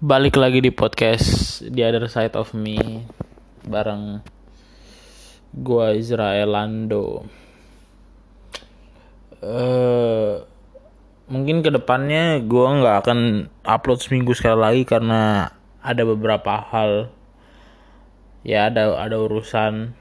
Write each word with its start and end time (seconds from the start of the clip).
balik 0.00 0.40
lagi 0.40 0.64
di 0.64 0.72
podcast 0.72 1.60
The 1.60 1.84
Other 1.84 2.08
Side 2.08 2.32
of 2.32 2.56
Me 2.56 3.04
bareng 3.68 4.24
gua 5.52 5.92
Israel 5.92 6.56
Lando. 6.56 7.28
Eh 9.44 10.40
mungkin 11.28 11.60
ke 11.60 11.68
depannya 11.68 12.40
gua 12.40 12.80
nggak 12.80 12.96
akan 13.04 13.18
upload 13.60 14.00
seminggu 14.00 14.32
sekali 14.32 14.56
lagi 14.56 14.82
karena 14.88 15.52
ada 15.84 16.02
beberapa 16.08 16.64
hal. 16.72 17.12
Ya 18.40 18.72
ada 18.72 18.96
ada 18.96 19.20
urusan. 19.20 19.92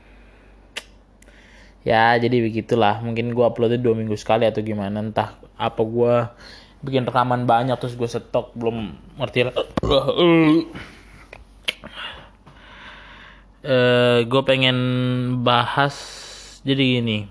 Ya 1.84 2.16
jadi 2.16 2.40
begitulah. 2.40 3.04
Mungkin 3.04 3.36
gua 3.36 3.52
uploadnya 3.52 3.84
dua 3.84 4.00
minggu 4.00 4.16
sekali 4.16 4.48
atau 4.48 4.64
gimana 4.64 5.04
entah 5.04 5.36
apa 5.60 5.84
gua 5.84 6.40
bikin 6.80 7.04
rekaman 7.04 7.44
banyak 7.44 7.76
terus 7.80 8.00
gue 8.00 8.08
stok 8.08 8.56
belum 8.56 8.96
ngerti 9.20 9.40
lah. 9.48 9.56
Eh 13.60 14.24
gue 14.24 14.42
pengen 14.48 14.78
bahas 15.44 15.96
jadi 16.64 17.00
gini. 17.00 17.28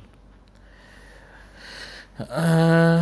Eh 2.21 3.01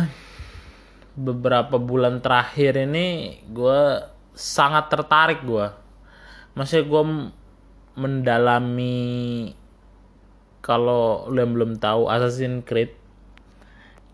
beberapa 1.17 1.81
bulan 1.81 2.21
terakhir 2.21 2.77
ini 2.77 3.41
gue 3.49 4.05
sangat 4.37 4.93
tertarik 4.93 5.41
gue 5.41 5.65
masih 6.53 6.85
gue 6.85 7.03
mendalami 7.97 9.49
kalau 10.61 11.25
lo 11.25 11.37
yang 11.41 11.57
belum 11.57 11.81
tahu 11.81 12.05
Assassin's 12.05 12.61
Creed 12.69 12.93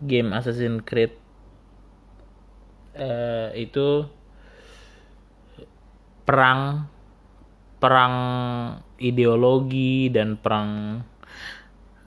game 0.00 0.32
Assassin's 0.32 0.80
Creed 0.88 1.12
eh, 2.94 3.50
itu 3.58 4.06
perang 6.24 6.88
perang 7.82 8.14
ideologi 8.96 10.08
dan 10.08 10.40
perang 10.40 11.02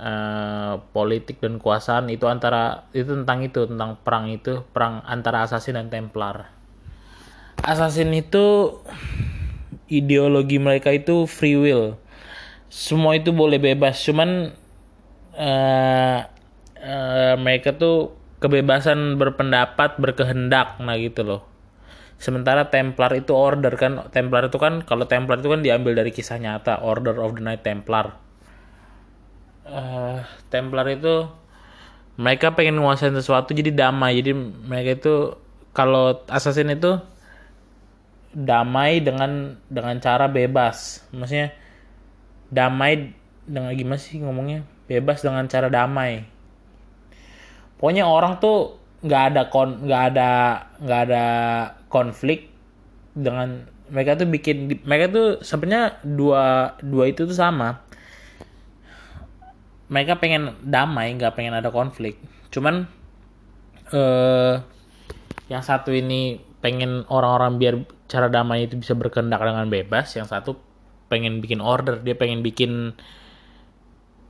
eh, 0.02 0.74
politik 0.96 1.38
dan 1.38 1.62
kekuasaan 1.62 2.10
itu 2.10 2.26
antara 2.26 2.90
itu 2.98 3.14
tentang 3.14 3.46
itu 3.46 3.70
tentang 3.70 4.02
perang 4.02 4.26
itu 4.32 4.66
perang 4.74 5.06
antara 5.06 5.46
assassin 5.46 5.78
dan 5.78 5.94
templar. 5.94 6.50
Assassin 7.62 8.10
itu 8.16 8.80
ideologi 9.92 10.58
mereka 10.58 10.90
itu 10.94 11.30
free 11.30 11.58
will. 11.58 12.00
Semua 12.68 13.16
itu 13.16 13.32
boleh 13.32 13.62
bebas 13.62 14.02
cuman 14.02 14.52
eh, 15.38 16.20
eh, 16.82 17.36
mereka 17.38 17.78
tuh 17.78 18.18
kebebasan 18.38 19.18
berpendapat 19.18 19.98
berkehendak 19.98 20.78
nah 20.82 20.96
gitu 20.98 21.26
loh. 21.26 21.42
Sementara 22.18 22.74
Templar 22.74 23.14
itu 23.14 23.34
order 23.34 23.74
kan 23.78 24.10
Templar 24.10 24.50
itu 24.50 24.58
kan 24.58 24.82
kalau 24.82 25.06
Templar 25.06 25.38
itu 25.38 25.50
kan 25.54 25.62
diambil 25.62 25.94
dari 25.94 26.10
kisah 26.10 26.42
nyata 26.42 26.82
Order 26.82 27.18
of 27.22 27.38
the 27.38 27.44
Night 27.46 27.62
Templar. 27.62 28.18
Uh, 29.68 30.26
Templar 30.50 30.90
itu 30.90 31.30
mereka 32.18 32.58
pengen 32.58 32.82
nguasain 32.82 33.14
sesuatu 33.14 33.54
jadi 33.54 33.70
damai. 33.70 34.18
Jadi 34.18 34.34
mereka 34.66 34.98
itu 34.98 35.16
kalau 35.78 36.26
assassin 36.30 36.74
itu 36.74 36.98
damai 38.34 38.98
dengan 39.02 39.62
dengan 39.70 40.02
cara 40.02 40.26
bebas. 40.26 41.06
Maksudnya 41.14 41.54
damai 42.50 43.14
dengan 43.46 43.78
gimana 43.78 44.02
sih 44.02 44.18
ngomongnya? 44.18 44.66
Bebas 44.90 45.22
dengan 45.22 45.46
cara 45.46 45.70
damai 45.70 46.37
pokoknya 47.78 48.06
orang 48.06 48.42
tuh 48.42 48.78
nggak 49.06 49.24
ada 49.34 49.42
kon 49.54 49.86
nggak 49.86 50.04
ada 50.14 50.32
nggak 50.82 51.02
ada 51.10 51.26
konflik 51.88 52.50
dengan 53.14 53.66
mereka 53.88 54.20
tuh 54.20 54.28
bikin 54.28 54.68
mereka 54.84 55.06
tuh 55.10 55.28
sebenarnya 55.42 56.04
dua 56.04 56.76
dua 56.84 57.04
itu 57.08 57.24
tuh 57.24 57.38
sama. 57.38 57.82
Mereka 59.88 60.20
pengen 60.20 60.60
damai 60.68 61.16
nggak 61.16 61.34
pengen 61.40 61.56
ada 61.56 61.72
konflik. 61.72 62.20
Cuman 62.52 62.84
eh 63.96 64.56
yang 65.48 65.64
satu 65.64 65.96
ini 65.96 66.44
pengen 66.60 67.08
orang-orang 67.08 67.56
biar 67.56 67.76
cara 68.12 68.28
damai 68.28 68.68
itu 68.68 68.76
bisa 68.76 68.92
berkendak 68.92 69.40
dengan 69.40 69.72
bebas 69.72 70.12
yang 70.20 70.28
satu 70.28 70.60
pengen 71.08 71.40
bikin 71.40 71.64
order 71.64 72.04
dia 72.04 72.20
pengen 72.20 72.44
bikin 72.44 72.92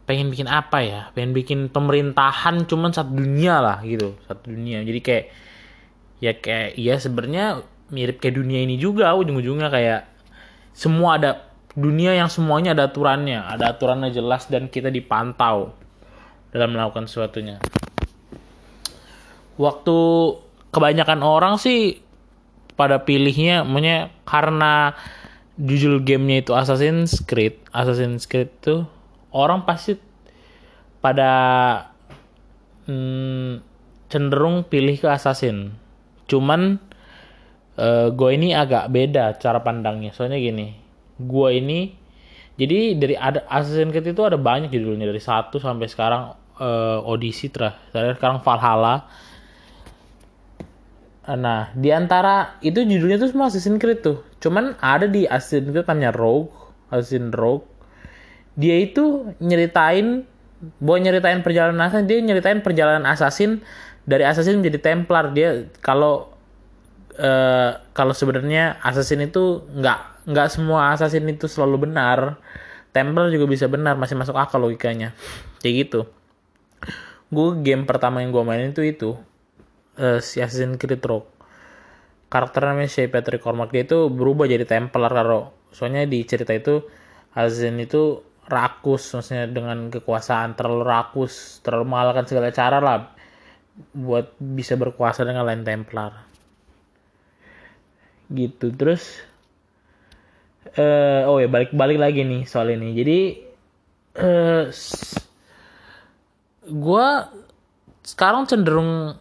pengen 0.08 0.32
bikin 0.32 0.48
apa 0.48 0.80
ya? 0.82 1.02
Pengen 1.12 1.36
bikin 1.36 1.68
pemerintahan 1.68 2.64
cuman 2.66 2.96
satu 2.96 3.12
dunia 3.12 3.60
lah 3.60 3.84
gitu 3.84 4.16
satu 4.26 4.50
dunia. 4.50 4.82
Jadi 4.82 5.00
kayak 5.04 5.26
ya 6.24 6.32
kayak 6.34 6.80
ya 6.80 6.96
sebenarnya 6.98 7.62
mirip 7.94 8.18
kayak 8.18 8.40
dunia 8.40 8.64
ini 8.64 8.80
juga 8.80 9.14
ujung-ujungnya 9.14 9.70
kayak 9.70 10.02
semua 10.74 11.20
ada 11.20 11.32
dunia 11.78 12.18
yang 12.18 12.26
semuanya 12.26 12.74
ada 12.74 12.90
aturannya 12.90 13.38
ada 13.38 13.70
aturannya 13.76 14.10
jelas 14.10 14.50
dan 14.50 14.66
kita 14.66 14.90
dipantau 14.90 15.76
dalam 16.50 16.74
melakukan 16.74 17.06
sesuatunya. 17.06 17.62
Waktu 19.62 19.98
kebanyakan 20.74 21.22
orang 21.22 21.62
sih 21.62 22.02
pada 22.78 23.02
pilihnya 23.02 23.66
makanya 23.66 24.14
karena 24.24 24.94
judul 25.58 26.06
gamenya 26.06 26.46
itu 26.46 26.54
Assassin's 26.54 27.26
Creed 27.26 27.58
Assassin's 27.74 28.30
Creed 28.30 28.54
tuh 28.62 28.86
orang 29.32 29.68
pasti 29.68 29.96
pada 31.04 31.32
hmm, 32.88 33.64
cenderung 34.08 34.68
pilih 34.68 34.96
ke 35.00 35.08
assassin. 35.08 35.76
Cuman 36.28 36.80
uh, 37.80 38.08
gue 38.12 38.30
ini 38.34 38.52
agak 38.56 38.92
beda 38.92 39.40
cara 39.40 39.64
pandangnya. 39.64 40.12
Soalnya 40.12 40.40
gini, 40.40 40.76
gue 41.20 41.50
ini 41.56 41.80
jadi 42.58 42.98
dari 42.98 43.14
ada 43.14 43.46
Assassin's 43.46 43.94
Creed 43.94 44.18
itu 44.18 44.24
ada 44.26 44.36
banyak 44.36 44.74
judulnya 44.74 45.06
dari 45.06 45.22
satu 45.22 45.62
sampai 45.62 45.86
sekarang 45.86 46.34
uh, 46.58 47.06
Odyssey 47.06 47.54
terakhir 47.54 48.18
sekarang 48.18 48.42
Valhalla. 48.42 49.06
Nah, 51.28 51.70
di 51.78 51.94
antara 51.94 52.58
itu 52.66 52.82
judulnya 52.82 53.22
tuh 53.22 53.30
semua 53.30 53.54
Assassin's 53.54 53.78
Creed 53.78 54.02
tuh. 54.02 54.26
Cuman 54.42 54.74
ada 54.82 55.06
di 55.06 55.30
Assassin's 55.30 55.70
Creed 55.70 55.86
namanya 55.86 56.18
Rogue, 56.18 56.50
Assassin's 56.90 57.30
Rogue 57.38 57.77
dia 58.58 58.76
itu 58.82 59.32
nyeritain 59.38 60.26
buat 60.82 60.98
nyeritain 60.98 61.46
perjalanan 61.46 61.86
assassin 61.86 62.10
dia 62.10 62.18
nyeritain 62.18 62.66
perjalanan 62.66 63.06
assassin 63.06 63.62
dari 64.08 64.24
assassin 64.24 64.64
menjadi 64.64 64.80
templar. 64.80 65.36
Dia 65.36 65.68
kalau 65.84 66.34
uh, 67.20 67.72
kalau 67.92 68.14
sebenarnya 68.16 68.80
assassin 68.80 69.22
itu 69.22 69.68
nggak 69.68 70.32
nggak 70.32 70.48
semua 70.48 70.96
assassin 70.96 71.28
itu 71.28 71.46
selalu 71.46 71.92
benar. 71.92 72.40
Templar 72.96 73.30
juga 73.30 73.46
bisa 73.46 73.70
benar 73.70 74.00
masih 74.00 74.18
masuk 74.18 74.34
akal 74.34 74.64
logikanya. 74.64 75.14
Kayak 75.62 75.76
gitu. 75.86 76.02
Gue 77.30 77.60
game 77.60 77.84
pertama 77.84 78.24
yang 78.24 78.32
gue 78.32 78.42
mainin 78.42 78.72
itu 78.72 78.82
itu 78.82 79.20
uh, 80.00 80.18
si 80.24 80.40
Assassin's 80.40 80.80
Creed 80.80 81.04
Rogue. 81.04 81.28
Karakter 82.32 82.64
namanya 82.64 82.90
si 82.90 83.06
Patrick 83.12 83.44
Cormac 83.44 83.70
dia 83.70 83.84
itu 83.84 84.08
berubah 84.08 84.48
jadi 84.48 84.64
templar 84.64 85.12
kalau 85.12 85.52
soalnya 85.72 86.08
di 86.08 86.24
cerita 86.24 86.56
itu 86.56 86.84
Assassin 87.36 87.78
itu 87.78 88.27
rakus 88.48 89.12
maksudnya 89.12 89.46
dengan 89.52 89.92
kekuasaan 89.92 90.56
terlalu 90.56 90.84
rakus 90.88 91.60
terlalu 91.60 91.86
mengalahkan 91.92 92.26
segala 92.26 92.50
cara 92.56 92.80
lah 92.80 93.12
buat 93.94 94.34
bisa 94.40 94.80
berkuasa 94.80 95.28
dengan 95.28 95.44
lain 95.44 95.68
Templar. 95.68 96.26
Gitu 98.32 98.72
terus 98.74 99.20
uh, 100.80 101.28
oh 101.28 101.44
ya 101.44 101.52
balik 101.52 101.76
balik 101.76 102.00
lagi 102.00 102.24
nih 102.24 102.48
soal 102.48 102.72
ini. 102.72 102.96
Jadi 102.96 103.20
uh, 104.24 104.66
gue 106.68 107.08
sekarang 108.08 108.48
cenderung 108.48 109.16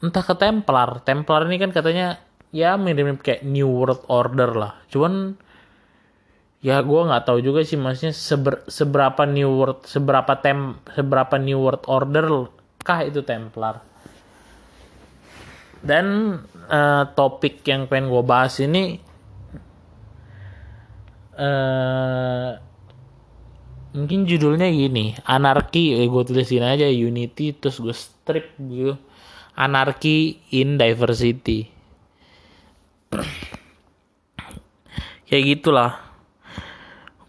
entah 0.00 0.24
ke 0.24 0.34
Templar. 0.38 1.02
Templar 1.02 1.44
ini 1.50 1.58
kan 1.58 1.74
katanya 1.74 2.22
ya 2.54 2.78
mirip-mirip 2.78 3.22
kayak 3.22 3.42
New 3.42 3.66
World 3.66 4.06
Order 4.06 4.50
lah. 4.54 4.72
Cuman 4.86 5.34
ya 6.60 6.84
gue 6.84 7.00
nggak 7.08 7.24
tahu 7.24 7.40
juga 7.40 7.64
sih 7.64 7.80
maksudnya 7.80 8.12
seber, 8.12 8.68
seberapa 8.68 9.24
new 9.24 9.48
world 9.48 9.88
seberapa 9.88 10.36
tem 10.44 10.76
seberapa 10.92 11.40
new 11.40 11.56
world 11.56 11.84
order 11.88 12.52
kah 12.84 13.00
itu 13.04 13.24
Templar. 13.24 13.80
Dan 15.80 16.36
uh, 16.68 17.04
topik 17.16 17.64
yang 17.64 17.88
pengen 17.88 18.12
gue 18.12 18.20
bahas 18.20 18.60
ini 18.60 19.00
uh, 21.40 22.52
mungkin 23.96 24.28
judulnya 24.28 24.68
gini 24.68 25.16
anarki 25.24 25.96
eh, 25.96 26.04
gue 26.04 26.22
tulisin 26.28 26.60
aja 26.60 26.84
unity 26.84 27.56
terus 27.56 27.80
gue 27.80 27.96
strip 27.96 28.52
gitu. 28.60 29.00
Anarki 29.56 30.44
in 30.52 30.76
diversity. 30.76 31.68
Kayak 35.28 35.44
gitulah 35.56 36.09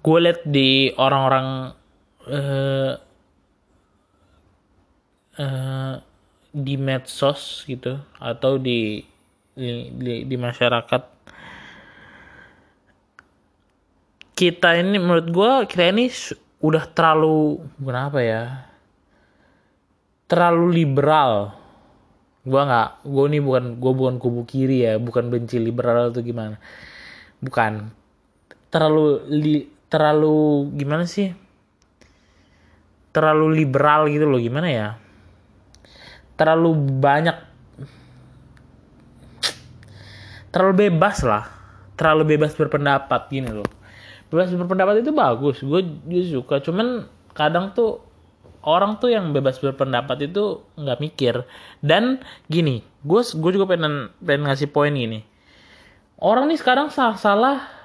gue 0.01 0.17
liat 0.17 0.41
di 0.49 0.89
orang-orang 0.97 1.77
uh, 2.25 2.93
uh, 5.37 5.93
di 6.51 6.75
medsos 6.75 7.63
gitu 7.69 8.01
atau 8.17 8.57
di 8.57 9.05
di, 9.53 9.93
di, 9.93 10.13
di 10.25 10.35
masyarakat. 10.35 11.01
Kita 14.33 14.73
ini 14.73 14.97
menurut 14.97 15.27
gue 15.29 15.51
kita 15.69 15.93
ini 15.93 16.09
udah 16.65 16.83
terlalu 16.89 17.61
kenapa 17.77 18.19
ya 18.25 18.43
terlalu 20.25 20.81
liberal. 20.81 21.53
Gue 22.41 22.57
nggak 22.57 23.05
gue 23.05 23.23
ini 23.29 23.37
bukan 23.37 23.77
gue 23.77 23.93
bukan 23.93 24.15
kubu 24.17 24.41
kiri 24.49 24.81
ya 24.89 24.97
bukan 24.97 25.29
benci 25.29 25.61
liberal 25.61 26.09
atau 26.09 26.25
gimana. 26.25 26.57
Bukan 27.37 27.93
terlalu 28.73 29.05
li, 29.29 29.80
terlalu 29.91 30.71
gimana 30.79 31.03
sih? 31.03 31.35
Terlalu 33.11 33.51
liberal 33.59 34.07
gitu 34.07 34.23
loh 34.23 34.39
gimana 34.39 34.71
ya? 34.71 34.87
Terlalu 36.39 36.71
banyak 37.03 37.37
terlalu 40.55 40.87
bebas 40.87 41.27
lah. 41.27 41.45
Terlalu 41.99 42.39
bebas 42.39 42.55
berpendapat 42.55 43.27
gini 43.27 43.51
loh. 43.51 43.67
Bebas 44.31 44.47
berpendapat 44.55 45.03
itu 45.03 45.11
bagus 45.11 45.59
gue 45.59 45.81
juga 46.07 46.23
suka. 46.39 46.55
Cuman 46.63 47.05
kadang 47.35 47.75
tuh 47.75 47.99
orang 48.63 48.95
tuh 48.97 49.11
yang 49.11 49.35
bebas 49.35 49.59
berpendapat 49.59 50.31
itu 50.31 50.63
nggak 50.79 51.03
mikir. 51.03 51.43
Dan 51.83 52.23
gini 52.47 52.79
gue 53.03 53.21
gue 53.27 53.51
juga 53.51 53.67
pengen 53.67 54.07
pengen 54.23 54.47
ngasih 54.47 54.71
poin 54.71 54.95
gini. 54.95 55.27
Orang 56.15 56.47
nih 56.47 56.55
sekarang 56.55 56.87
salah 56.95 57.19
salah 57.19 57.80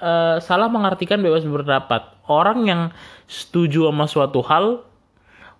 uh, 0.00 0.36
salah 0.42 0.68
mengartikan 0.68 1.20
bebas 1.20 1.44
berpendapat. 1.44 2.16
Orang 2.26 2.66
yang 2.66 2.90
setuju 3.30 3.88
sama 3.90 4.06
suatu 4.10 4.42
hal 4.42 4.82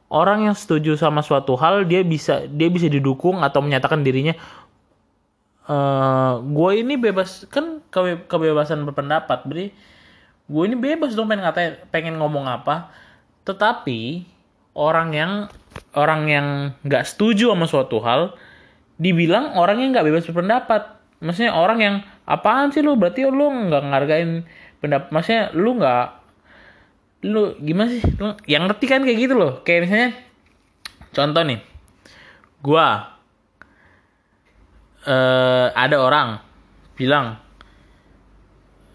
orang 0.07 0.47
yang 0.47 0.55
setuju 0.55 0.95
sama 0.95 1.23
suatu 1.23 1.59
hal 1.59 1.83
dia 1.87 2.07
bisa 2.07 2.47
dia 2.47 2.71
bisa 2.71 2.87
didukung 2.87 3.43
atau 3.43 3.59
menyatakan 3.59 4.07
dirinya 4.07 4.39
uh, 5.67 6.39
gue 6.43 6.71
ini 6.79 6.95
bebas 6.95 7.47
kan 7.51 7.83
ke, 7.91 8.27
kebebasan 8.31 8.87
berpendapat 8.87 9.43
beri 9.47 9.75
gue 10.47 10.63
ini 10.63 10.79
bebas 10.79 11.19
dong 11.19 11.27
pengen 11.27 11.43
ngatain 11.43 11.75
pengen 11.91 12.15
ngomong 12.23 12.47
apa. 12.47 12.95
Tetapi 13.43 14.23
orang 14.79 15.11
yang 15.11 15.33
orang 15.99 16.23
yang 16.31 16.47
nggak 16.87 17.03
setuju 17.03 17.51
sama 17.51 17.67
suatu 17.67 17.99
hal 17.99 18.39
dibilang 18.99 19.59
orang 19.59 19.83
yang 19.83 19.91
nggak 19.91 20.07
bebas 20.07 20.25
berpendapat. 20.31 20.95
Maksudnya 21.19 21.51
orang 21.51 21.79
yang 21.83 21.95
apaan 22.27 22.75
sih 22.75 22.83
lu? 22.83 22.99
Berarti 22.99 23.25
lu 23.25 23.47
nggak 23.71 23.83
ngargain 23.87 24.45
pendapat 24.83 25.09
maksudnya 25.15 25.55
lu 25.55 25.79
nggak 25.79 26.07
lu 27.31 27.55
gimana 27.63 27.89
sih? 27.95 28.03
Lu 28.19 28.35
yang 28.51 28.67
ngerti 28.67 28.87
kan 28.91 29.07
kayak 29.07 29.19
gitu 29.19 29.35
loh. 29.39 29.63
Kayak 29.63 29.87
misalnya 29.87 30.11
contoh 31.15 31.43
nih. 31.47 31.61
Gua 32.61 32.87
uh, 35.07 35.67
ada 35.71 35.97
orang 36.03 36.29
bilang 36.99 37.39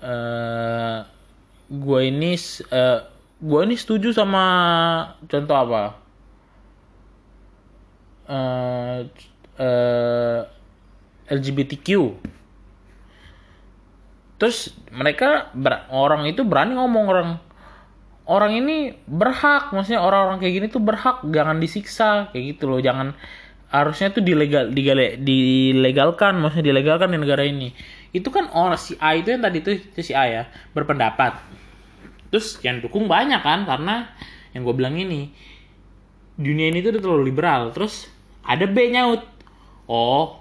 uh, 0.04 1.07
gua 1.72 2.00
ini 2.04 2.36
uh, 2.68 3.00
gua 3.39 3.60
ini 3.63 3.75
setuju 3.80 4.12
sama 4.12 4.44
contoh 5.25 5.56
apa? 5.56 5.83
Uh, 8.31 9.04
uh, 9.60 10.42
LGBTQ 11.31 11.88
terus 14.42 14.74
mereka 14.90 15.54
orang 15.94 16.26
itu 16.26 16.42
berani 16.42 16.74
ngomong 16.74 17.06
orang 17.06 17.30
orang 18.26 18.58
ini 18.58 18.96
berhak. 19.06 19.76
Maksudnya 19.76 20.02
orang-orang 20.02 20.42
kayak 20.42 20.54
gini 20.58 20.68
tuh 20.72 20.84
berhak 20.84 21.22
jangan 21.30 21.58
disiksa 21.62 22.32
kayak 22.34 22.58
gitu 22.58 22.72
loh. 22.72 22.80
Jangan 22.82 23.14
harusnya 23.72 24.12
tuh 24.12 24.24
dilegal 24.26 24.74
digale, 24.74 25.16
dilegalkan 25.22 26.42
maksudnya 26.42 26.74
dilegalkan 26.74 27.14
di 27.14 27.18
negara 27.20 27.44
ini. 27.44 27.72
Itu 28.12 28.34
kan 28.34 28.52
orang 28.52 28.82
si 28.82 28.98
A 29.00 29.16
itu 29.16 29.32
yang 29.32 29.46
tadi 29.46 29.64
tuh 29.64 29.78
itu 29.78 30.02
si 30.02 30.18
A 30.18 30.26
ya 30.26 30.44
berpendapat. 30.76 31.38
Terus 32.32 32.58
yang 32.64 32.80
dukung 32.84 33.06
banyak 33.06 33.44
kan 33.44 33.68
karena 33.68 34.10
yang 34.52 34.68
gue 34.68 34.76
bilang 34.76 34.96
ini 35.00 35.32
dunia 36.36 36.72
ini 36.72 36.82
tuh 36.82 36.98
udah 36.98 37.02
terlalu 37.04 37.24
liberal. 37.32 37.72
Terus 37.72 38.10
ada 38.44 38.66
B 38.68 38.90
nyaut 38.90 39.24
oh 39.88 40.41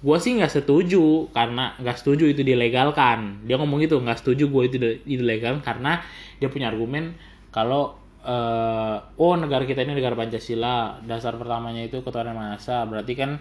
gue 0.00 0.16
sih 0.20 0.36
nggak 0.36 0.52
setuju 0.52 1.32
karena 1.32 1.72
nggak 1.80 1.96
setuju 1.96 2.28
itu 2.28 2.44
dilegalkan. 2.44 3.44
Dia 3.48 3.56
ngomong 3.56 3.80
gitu 3.84 4.00
nggak 4.00 4.20
setuju 4.20 4.48
gue 4.48 4.62
itu 4.68 4.76
dilegalkan 5.04 5.64
karena 5.64 6.04
dia 6.40 6.52
punya 6.52 6.68
argumen 6.68 7.16
kalau 7.48 7.96
uh, 8.26 8.96
oh 9.16 9.34
negara 9.38 9.62
kita 9.64 9.86
ini 9.86 9.96
negara 9.96 10.18
Pancasila 10.18 11.00
dasar 11.06 11.38
pertamanya 11.38 11.86
itu 11.86 12.02
ketuhanan 12.02 12.34
maha 12.34 12.58
esa 12.58 12.84
berarti 12.84 13.12
kan 13.14 13.40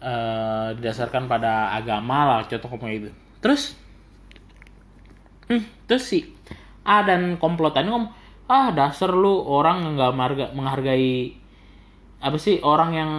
uh, 0.00 0.72
didasarkan 0.78 1.26
pada 1.26 1.74
agama 1.74 2.24
lah 2.24 2.40
contoh 2.46 2.70
ngomong 2.72 2.92
itu 2.94 3.10
terus 3.42 3.74
hmm, 5.50 5.62
terus 5.90 6.04
sih 6.06 6.24
A 6.86 7.02
dan 7.02 7.36
komplotannya 7.36 7.90
ngomong 7.90 8.12
ah 8.46 8.70
dasar 8.70 9.10
lu 9.10 9.42
orang 9.42 9.98
nggak 9.98 10.54
menghargai 10.54 11.34
apa 12.22 12.38
sih 12.38 12.62
orang 12.62 12.90
yang 12.94 13.12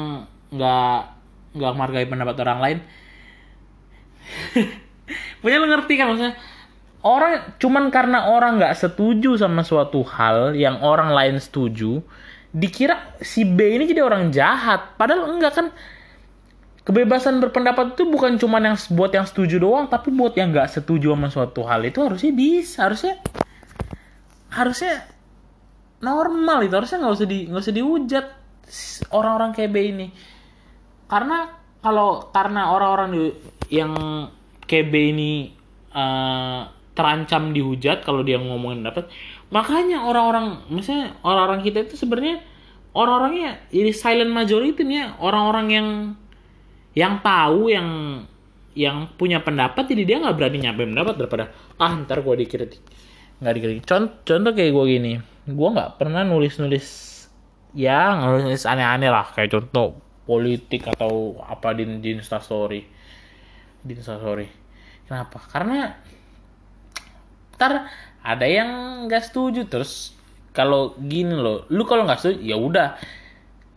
nggak 0.56 1.17
nggak 1.58 1.74
menghargai 1.74 2.08
pendapat 2.08 2.36
orang 2.46 2.60
lain. 2.62 2.78
Punya 5.42 5.58
lu 5.58 5.68
ngerti 5.68 5.94
kan 5.98 6.14
maksudnya? 6.14 6.36
Orang 7.06 7.56
cuman 7.62 7.94
karena 7.94 8.30
orang 8.30 8.60
nggak 8.60 8.76
setuju 8.76 9.38
sama 9.40 9.64
suatu 9.64 10.04
hal 10.04 10.58
yang 10.58 10.82
orang 10.84 11.14
lain 11.14 11.38
setuju 11.40 12.04
dikira 12.52 13.20
si 13.22 13.46
B 13.46 13.78
ini 13.78 13.88
jadi 13.88 14.04
orang 14.04 14.34
jahat. 14.34 14.98
Padahal 14.98 15.30
enggak 15.32 15.54
kan? 15.56 15.68
Kebebasan 16.88 17.44
berpendapat 17.44 18.00
itu 18.00 18.08
bukan 18.08 18.40
cuman 18.40 18.72
yang 18.72 18.78
buat 18.96 19.12
yang 19.12 19.28
setuju 19.28 19.60
doang 19.60 19.92
tapi 19.92 20.08
buat 20.08 20.32
yang 20.40 20.56
nggak 20.56 20.72
setuju 20.72 21.12
sama 21.12 21.28
suatu 21.28 21.68
hal 21.68 21.84
itu 21.84 22.00
harusnya 22.00 22.32
bisa 22.32 22.88
harusnya 22.88 23.20
harusnya 24.48 25.04
normal 26.00 26.64
itu. 26.64 26.74
Harusnya 26.74 27.04
nggak 27.04 27.14
usah 27.20 27.28
di 27.28 27.40
nggak 27.52 27.64
usah 27.64 27.76
dihujat 27.76 28.26
orang-orang 29.12 29.52
kayak 29.52 29.72
B 29.72 29.78
ini 29.92 30.08
karena 31.08 31.52
kalau 31.84 32.32
karena 32.36 32.72
orang-orang 32.72 33.32
yang 33.72 33.92
kayak 34.68 34.92
B 34.92 34.94
ini 35.16 35.32
uh, 35.96 36.68
terancam 36.96 37.52
dihujat 37.56 38.04
kalau 38.04 38.24
dia 38.26 38.42
ngomongin 38.42 38.84
dapat 38.84 39.08
makanya 39.48 40.04
orang-orang 40.04 40.68
misalnya 40.68 41.16
orang-orang 41.24 41.64
kita 41.64 41.88
itu 41.88 41.96
sebenarnya 41.96 42.44
orang-orangnya 42.98 43.62
jadi 43.70 43.92
silent 43.94 44.34
majority 44.34 44.82
nih 44.82 44.98
ya. 44.98 45.08
Orang-orang 45.22 45.68
yang 45.70 45.88
yang 46.98 47.14
tahu 47.22 47.70
yang 47.70 47.90
yang 48.74 49.10
punya 49.18 49.42
pendapat 49.46 49.86
jadi 49.86 50.04
dia 50.06 50.18
nggak 50.22 50.38
berani 50.38 50.58
nyampe 50.62 50.82
pendapat 50.86 51.14
daripada 51.18 51.46
ah 51.78 51.94
ntar 52.02 52.26
gue 52.26 52.36
dikritik. 52.42 52.82
Nggak 53.38 53.54
dikritik. 53.54 53.84
Contoh, 53.86 54.18
contoh 54.26 54.52
kayak 54.58 54.74
gue 54.74 54.86
gini. 54.90 55.14
Gue 55.46 55.70
nggak 55.70 56.02
pernah 56.02 56.26
nulis 56.26 56.58
nulis 56.58 56.86
ya 57.78 58.18
nulis 58.18 58.66
aneh-aneh 58.66 59.14
lah. 59.14 59.30
Kayak 59.30 59.54
contoh 59.62 60.02
politik 60.28 60.84
atau 60.92 61.40
apa 61.40 61.72
di 61.72 61.88
di 62.04 62.20
instastory? 62.20 62.84
Di 63.82 63.94
instastory. 63.96 64.46
Kenapa? 65.08 65.40
Karena 65.48 65.96
ntar 67.56 67.90
ada 68.22 68.46
yang 68.46 68.70
nggak 69.08 69.24
setuju 69.34 69.66
terus 69.66 70.14
kalau 70.54 70.94
gini 71.00 71.34
loh 71.34 71.66
lu 71.74 71.88
kalau 71.88 72.04
nggak 72.04 72.20
setuju 72.20 72.38
ya 72.44 72.60
udah. 72.60 73.00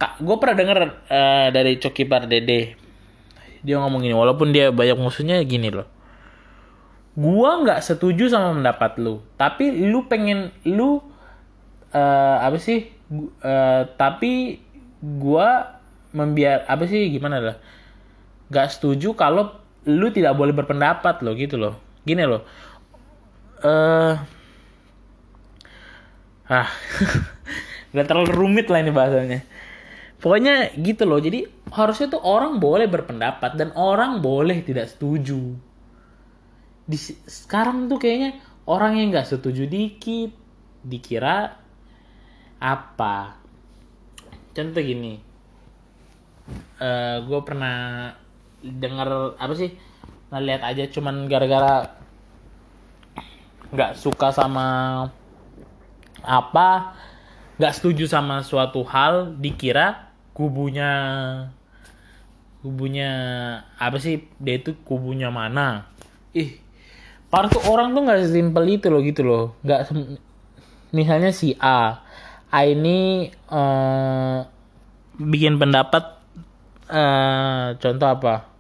Kak 0.01 0.25
gue 0.25 0.37
pernah 0.41 0.57
denger 0.57 0.79
uh, 1.13 1.49
dari 1.53 1.77
Coki 1.77 2.09
Pardede 2.09 2.61
dia 3.61 3.77
ngomong 3.77 4.01
gini 4.01 4.17
walaupun 4.17 4.49
dia 4.49 4.73
banyak 4.73 4.97
musuhnya 4.97 5.39
gini 5.45 5.71
loh. 5.71 5.87
Gue 7.15 7.51
nggak 7.63 7.85
setuju 7.85 8.33
sama 8.33 8.57
pendapat 8.57 8.99
lu 8.99 9.23
tapi 9.37 9.71
lu 9.71 10.09
pengen 10.11 10.51
lu 10.67 10.99
uh, 11.95 12.37
apa 12.43 12.59
sih? 12.59 12.91
Uh, 13.13 13.87
tapi 14.01 14.63
gue 15.01 15.51
membiar 16.11 16.67
apa 16.67 16.85
sih 16.91 17.07
gimana 17.11 17.39
lah 17.39 17.57
nggak 18.51 18.69
setuju 18.75 19.15
kalau 19.15 19.55
lu 19.87 20.13
tidak 20.13 20.37
boleh 20.37 20.53
berpendapat 20.53 21.25
loh 21.25 21.33
gitu 21.39 21.57
loh. 21.57 21.79
Gini 22.05 22.27
loh. 22.27 22.43
Uh, 23.61 24.17
ah 26.51 26.69
nggak 27.93 28.07
terlalu 28.09 28.33
rumit 28.33 28.67
lah 28.73 28.81
ini 28.81 28.89
bahasanya 28.89 29.45
pokoknya 30.17 30.73
gitu 30.81 31.05
loh 31.05 31.21
jadi 31.21 31.45
harusnya 31.69 32.17
tuh 32.17 32.25
orang 32.25 32.57
boleh 32.57 32.89
berpendapat 32.89 33.61
dan 33.61 33.71
orang 33.79 34.19
boleh 34.19 34.65
tidak 34.67 34.91
setuju. 34.91 35.55
Di 36.91 36.99
sekarang 37.29 37.87
tuh 37.87 38.03
kayaknya 38.03 38.41
orang 38.67 38.99
yang 38.99 39.15
nggak 39.15 39.31
setuju 39.31 39.69
dikit 39.71 40.35
dikira 40.83 41.55
apa? 42.59 43.39
Contoh 44.51 44.83
gini 44.83 45.30
uh, 46.79 46.85
eh, 46.85 47.17
gue 47.25 47.41
pernah 47.43 47.77
dengar 48.61 49.37
apa 49.41 49.55
sih 49.57 49.73
ngeliat 50.31 50.63
aja 50.63 50.85
cuman 50.93 51.27
gara-gara 51.27 51.97
nggak 53.71 53.97
suka 53.99 54.31
sama 54.35 54.67
apa 56.21 56.95
nggak 57.57 57.75
setuju 57.75 58.05
sama 58.07 58.45
suatu 58.45 58.85
hal 58.85 59.35
dikira 59.39 60.13
kubunya 60.37 60.93
kubunya 62.61 63.11
apa 63.81 63.97
sih 63.97 64.29
dia 64.37 64.61
itu 64.61 64.77
kubunya 64.85 65.33
mana 65.33 65.89
ih 66.37 66.61
tuh 67.31 67.63
orang 67.71 67.95
tuh 67.95 68.03
nggak 68.03 68.27
simpel 68.27 68.65
itu 68.67 68.87
loh 68.91 69.01
gitu 69.07 69.23
loh. 69.23 69.45
Nggak 69.63 69.95
misalnya 70.91 71.31
si 71.31 71.55
A, 71.63 72.03
A 72.51 72.61
ini 72.67 73.31
eh, 73.31 74.39
bikin 75.21 75.63
pendapat 75.63 76.19
eh, 76.91 77.79
contoh 77.79 78.09
apa? 78.11 78.51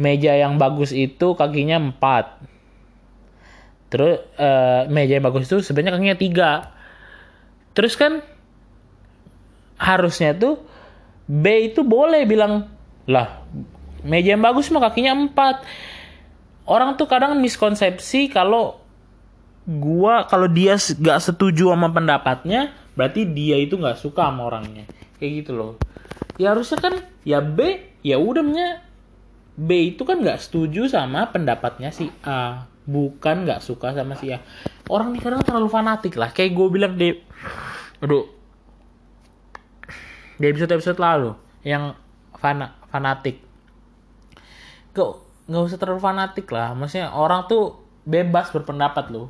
Meja 0.00 0.32
yang 0.38 0.56
bagus 0.56 0.94
itu 0.94 1.36
kakinya 1.36 1.76
4. 1.76 3.90
Terus 3.90 4.22
eh, 4.38 4.86
meja 4.88 5.18
yang 5.18 5.26
bagus 5.26 5.50
itu 5.50 5.60
sebenarnya 5.60 5.98
kakinya 5.98 6.16
3. 6.16 7.76
Terus 7.76 7.94
kan 7.98 8.22
harusnya 9.80 10.36
tuh 10.36 10.60
B 11.24 11.72
itu 11.72 11.80
boleh 11.86 12.28
bilang 12.28 12.68
lah 13.08 13.40
meja 14.04 14.36
yang 14.36 14.44
bagus 14.44 14.68
mah 14.68 14.84
kakinya 14.84 15.16
4 15.32 16.68
orang 16.68 17.00
tuh 17.00 17.08
kadang 17.08 17.40
miskonsepsi 17.40 18.28
kalau 18.28 18.76
gua 19.64 20.28
kalau 20.28 20.50
dia 20.50 20.76
gak 20.76 21.20
setuju 21.24 21.72
sama 21.72 21.88
pendapatnya 21.88 22.76
berarti 22.92 23.24
dia 23.24 23.56
itu 23.56 23.78
nggak 23.78 23.96
suka 23.96 24.28
sama 24.28 24.50
orangnya 24.50 24.84
kayak 25.16 25.44
gitu 25.44 25.56
loh 25.56 25.72
ya 26.40 26.56
harusnya 26.56 26.80
kan 26.80 26.94
ya 27.28 27.44
B 27.44 27.84
ya 28.00 28.16
udah 28.16 28.40
nya 28.40 28.80
B 29.60 29.92
itu 29.92 30.08
kan 30.08 30.24
nggak 30.24 30.40
setuju 30.40 30.88
sama 30.88 31.28
pendapatnya 31.28 31.92
si 31.92 32.08
A. 32.24 32.64
Bukan 32.88 33.44
nggak 33.44 33.60
suka 33.60 33.92
sama 33.92 34.16
si 34.16 34.32
A. 34.32 34.40
Orang 34.88 35.12
nih 35.12 35.20
kadang 35.20 35.44
terlalu 35.44 35.68
fanatik 35.68 36.16
lah. 36.16 36.32
Kayak 36.32 36.56
gue 36.56 36.66
bilang 36.72 36.96
di 36.96 37.12
aduh 38.00 38.24
di 40.40 40.44
episode 40.48 40.72
episode 40.72 40.96
lalu 40.96 41.36
yang 41.60 41.92
fana 42.40 42.72
fanatik. 42.88 43.44
Kok 44.96 45.44
nggak 45.44 45.62
usah 45.68 45.76
terlalu 45.76 46.00
fanatik 46.00 46.48
lah. 46.48 46.72
Maksudnya 46.72 47.12
orang 47.12 47.44
tuh 47.44 47.84
bebas 48.08 48.48
berpendapat 48.48 49.12
loh. 49.12 49.28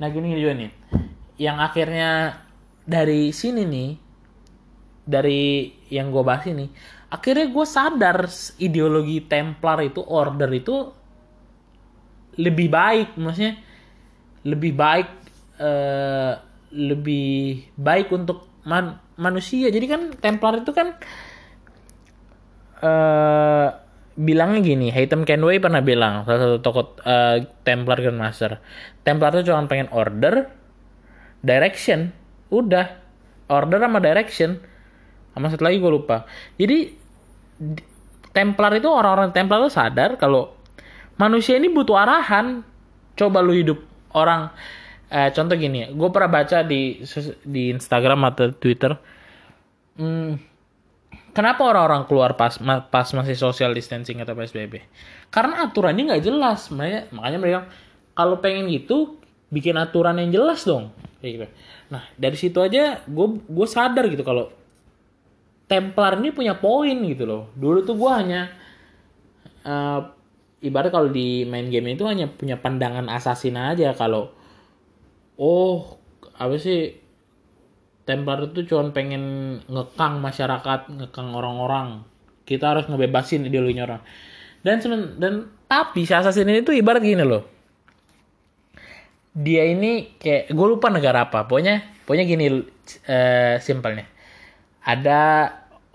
Nah 0.00 0.08
gini 0.08 0.32
juga 0.40 0.56
nih 0.56 0.72
yang 1.36 1.60
akhirnya 1.60 2.40
dari 2.88 3.28
sini 3.36 3.68
nih 3.68 4.09
dari 5.04 5.72
yang 5.88 6.12
gue 6.12 6.22
bahas 6.22 6.46
ini 6.46 6.70
akhirnya 7.10 7.50
gue 7.50 7.66
sadar 7.66 8.30
ideologi 8.62 9.26
Templar 9.26 9.82
itu 9.82 9.98
order 10.04 10.50
itu 10.54 10.76
lebih 12.38 12.68
baik 12.70 13.18
maksudnya 13.18 13.58
lebih 14.46 14.72
baik 14.72 15.08
eh, 15.60 16.32
lebih 16.70 17.66
baik 17.74 18.08
untuk 18.14 18.46
man- 18.62 19.02
manusia. 19.18 19.68
Jadi 19.68 19.86
kan 19.90 20.00
Templar 20.16 20.62
itu 20.62 20.72
kan 20.72 20.94
eh 22.80 23.68
bilangnya 24.16 24.60
gini 24.64 24.88
Haytham 24.88 25.28
Kenway 25.28 25.60
pernah 25.60 25.84
bilang 25.84 26.24
salah 26.24 26.40
satu 26.40 26.56
tokoh 26.64 26.96
eh, 27.04 27.44
Templar 27.66 28.00
Grandmaster 28.00 28.62
Templar 29.04 29.36
itu 29.36 29.52
cuma 29.52 29.68
pengen 29.68 29.90
order 29.92 30.48
direction 31.44 32.14
udah. 32.48 32.96
Order 33.50 33.82
sama 33.82 33.98
direction 33.98 34.62
sama 35.40 35.48
satu 35.48 35.64
lagi 35.64 35.80
gue 35.80 35.88
lupa. 35.90 36.28
Jadi 36.60 36.78
di- 37.56 37.88
Templar 38.30 38.78
itu 38.78 38.86
orang-orang 38.86 39.34
Templar 39.34 39.58
itu 39.66 39.74
sadar 39.74 40.14
kalau 40.14 40.54
manusia 41.18 41.58
ini 41.58 41.66
butuh 41.72 41.98
arahan. 41.98 42.62
Coba 43.18 43.42
lu 43.42 43.56
hidup 43.56 43.80
orang 44.14 44.54
eh, 45.10 45.30
contoh 45.34 45.58
gini 45.58 45.90
gue 45.90 46.08
pernah 46.14 46.30
baca 46.30 46.62
di 46.62 47.02
di 47.42 47.74
Instagram 47.74 48.30
atau 48.30 48.54
Twitter 48.54 48.94
hmm, 49.98 50.30
kenapa 51.34 51.66
orang-orang 51.66 52.06
keluar 52.06 52.38
pas 52.38 52.56
pas 52.88 53.06
masih 53.10 53.34
social 53.34 53.74
distancing 53.74 54.22
atau 54.22 54.34
PSBB 54.38 54.82
karena 55.30 55.66
aturannya 55.66 56.14
nggak 56.14 56.24
jelas. 56.26 56.68
Makanya 56.74 57.10
makanya 57.14 57.38
mereka 57.38 57.60
kalau 58.18 58.42
pengen 58.42 58.66
gitu 58.68 59.16
bikin 59.50 59.78
aturan 59.78 60.18
yang 60.18 60.30
jelas 60.30 60.66
dong. 60.66 60.90
Gitu. 61.22 61.46
Nah 61.90 62.02
dari 62.18 62.36
situ 62.36 62.58
aja 62.58 63.02
gue 63.06 63.26
gue 63.46 63.66
sadar 63.70 64.10
gitu 64.10 64.26
kalau 64.26 64.50
Templar 65.70 66.18
ini 66.18 66.34
punya 66.34 66.58
poin 66.58 66.98
gitu 67.06 67.22
loh 67.22 67.42
dulu 67.54 67.86
tuh 67.86 67.94
gue 67.94 68.10
hanya 68.10 68.50
eh, 69.62 70.00
ibarat 70.66 70.90
kalau 70.90 71.08
di 71.08 71.46
main 71.46 71.70
game 71.70 71.94
itu 71.94 72.02
hanya 72.10 72.26
punya 72.26 72.58
pandangan 72.58 73.06
assassin 73.06 73.54
aja 73.54 73.94
kalau 73.94 74.34
oh 75.38 75.96
apa 76.34 76.58
sih 76.58 77.00
Templar 78.10 78.42
itu 78.42 78.66
cuma 78.66 78.90
pengen 78.90 79.22
ngekang 79.70 80.18
masyarakat, 80.18 80.90
ngekang 80.90 81.30
orang-orang. 81.30 82.02
Kita 82.42 82.74
harus 82.74 82.90
ngebebasin 82.90 83.46
ideologinya 83.46 83.86
orang. 83.86 84.02
Dan 84.66 84.82
semen- 84.82 85.14
dan 85.22 85.46
tapi 85.70 86.02
si 86.02 86.10
assassin 86.10 86.50
ini 86.50 86.66
tuh 86.66 86.74
ibarat 86.74 87.06
gini 87.06 87.22
loh. 87.22 87.46
Dia 89.30 89.62
ini 89.70 90.18
kayak 90.18 90.50
gue 90.50 90.66
lupa 90.66 90.90
negara 90.90 91.30
apa. 91.30 91.46
Pokoknya 91.46 92.02
pokoknya 92.02 92.24
gini 92.26 92.66
eh, 93.06 93.62
simpelnya. 93.62 94.10
Ada 94.82 95.20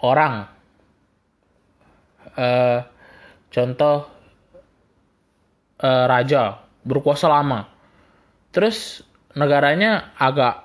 orang 0.06 0.34
eh 2.36 2.80
contoh 3.50 3.98
eh, 5.80 6.06
raja 6.06 6.66
berkuasa 6.86 7.26
lama. 7.32 7.66
Terus 8.54 9.02
negaranya 9.36 10.16
agak 10.16 10.64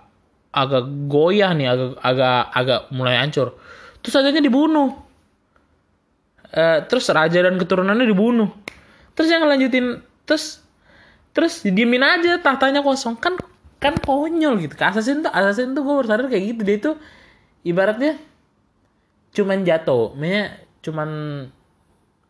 agak 0.50 0.85
goyah 1.06 1.54
nih, 1.54 1.70
agak 1.70 1.90
agak 2.02 2.40
agak 2.54 2.80
mulai 2.94 3.16
hancur. 3.18 3.56
Terus 4.02 4.14
rajanya 4.20 4.42
dibunuh. 4.42 4.90
Eh, 6.50 6.78
terus 6.90 7.06
raja 7.11 7.38
dan 7.38 7.56
keturunannya 7.56 8.06
dibunuh. 8.06 8.50
Terus 9.14 9.28
yang 9.30 9.47
ngelanjutin 9.47 10.02
terus 10.26 10.62
terus 11.30 11.62
didiemin 11.62 12.02
aja 12.02 12.42
tahtanya 12.42 12.82
kosong 12.82 13.14
kan 13.18 13.38
kan 13.78 13.94
konyol 14.02 14.59
gitu. 14.59 14.75
Assassin 14.78 15.23
tuh 15.23 15.30
assassin 15.30 15.73
tuh 15.73 15.87
gue 15.87 15.94
baru 15.94 16.09
sadar 16.11 16.26
kayak 16.26 16.44
gitu 16.54 16.62
dia 16.66 16.78
tuh 16.78 16.97
ibaratnya 17.62 18.18
cuman 19.30 19.62
jatuh, 19.62 20.14
maksudnya 20.18 20.44
cuman 20.80 21.10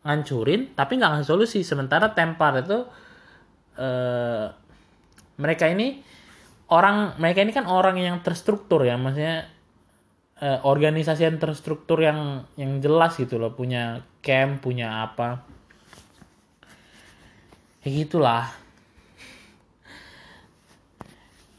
ngancurin 0.01 0.73
tapi 0.73 0.97
nggak 0.97 1.11
ngasih 1.21 1.29
solusi. 1.29 1.59
Sementara 1.61 2.13
Templar 2.13 2.61
itu 2.61 2.79
eh 3.77 4.45
mereka 5.41 5.65
ini 5.69 6.03
orang 6.69 7.17
mereka 7.17 7.39
ini 7.41 7.53
kan 7.53 7.65
orang 7.69 7.97
yang 7.97 8.17
terstruktur 8.25 8.85
ya. 8.85 8.97
Maksudnya 8.97 9.49
eh, 10.41 10.59
organisasi 10.61 11.21
yang 11.25 11.37
terstruktur 11.41 12.01
yang 12.01 12.45
yang 12.57 12.81
jelas 12.81 13.17
gitu 13.17 13.37
loh. 13.41 13.53
Punya 13.53 14.01
camp 14.21 14.61
punya 14.65 15.05
apa. 15.09 15.41
Kayak 17.81 17.93
gitulah. 18.05 18.45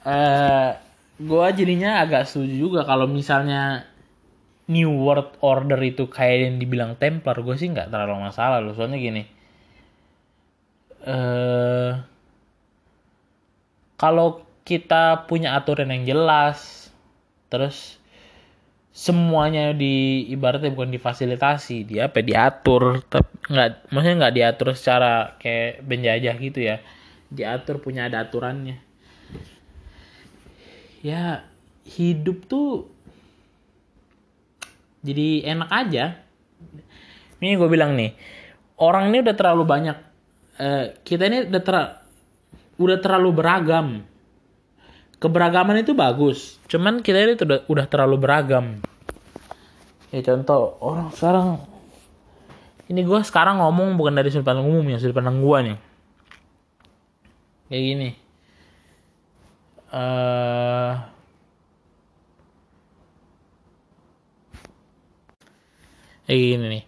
Eh 0.06 0.70
gue 1.22 1.46
jadinya 1.54 2.02
agak 2.02 2.26
setuju 2.26 2.54
juga 2.58 2.80
kalau 2.82 3.06
misalnya 3.06 3.86
New 4.72 4.88
World 5.04 5.36
Order 5.44 5.76
itu 5.84 6.08
kayak 6.08 6.48
yang 6.48 6.56
dibilang 6.56 6.96
Templar 6.96 7.36
gue 7.44 7.56
sih 7.60 7.68
nggak 7.68 7.92
terlalu 7.92 8.32
masalah 8.32 8.64
loh. 8.64 8.72
Soalnya 8.72 8.96
gini 8.96 9.22
eh 11.02 11.92
kalau 13.98 14.46
kita 14.62 15.26
punya 15.26 15.58
aturan 15.58 15.90
yang 15.90 16.06
jelas 16.06 16.90
terus 17.50 17.98
semuanya 18.94 19.74
di 19.74 20.28
ibaratnya 20.30 20.70
bukan 20.70 20.94
difasilitasi 20.94 21.88
dia 21.88 22.06
apa 22.06 22.20
diatur 22.22 23.02
tapi 23.08 23.30
nggak 23.50 23.90
maksudnya 23.90 24.16
nggak 24.26 24.36
diatur 24.36 24.68
secara 24.78 25.34
kayak 25.42 25.82
penjajah 25.82 26.36
gitu 26.38 26.60
ya. 26.62 26.76
Diatur 27.32 27.80
punya 27.80 28.06
ada 28.06 28.22
aturannya. 28.28 28.76
Ya 31.02 31.48
hidup 31.82 32.46
tuh 32.46 32.91
jadi 35.02 35.50
enak 35.54 35.70
aja. 35.70 36.04
Ini 37.42 37.58
gue 37.58 37.66
bilang 37.66 37.98
nih 37.98 38.14
orang 38.78 39.10
ini 39.10 39.22
udah 39.22 39.34
terlalu 39.34 39.62
banyak 39.66 39.98
eh, 40.62 40.94
kita 41.02 41.26
ini 41.26 41.50
udah 41.50 41.62
ter- 41.62 41.94
udah 42.78 42.98
terlalu 43.02 43.30
beragam. 43.34 44.06
Keberagaman 45.18 45.82
itu 45.82 45.94
bagus 45.94 46.58
cuman 46.70 47.02
kita 47.02 47.18
ini 47.18 47.34
udah 47.34 47.66
udah 47.66 47.86
terlalu 47.90 48.16
beragam. 48.18 48.78
Ya 50.14 50.22
contoh 50.22 50.78
orang 50.78 51.10
sekarang 51.14 51.48
ini 52.90 53.02
gue 53.02 53.20
sekarang 53.26 53.58
ngomong 53.58 53.98
bukan 53.98 54.14
dari 54.18 54.30
sudut 54.30 54.46
pandang 54.46 54.66
umum 54.70 54.86
ya 54.86 55.02
sudut 55.02 55.18
pandang 55.18 55.42
gue 55.42 55.58
nih. 55.66 55.78
Kayak 57.70 57.82
gini. 57.82 58.10
Eh 59.92 61.11
Eh, 66.32 66.56
ini 66.56 66.66
nih. 66.80 66.84